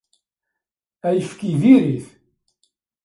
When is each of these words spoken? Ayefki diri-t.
Ayefki 1.07 1.49
diri-t. 1.61 2.05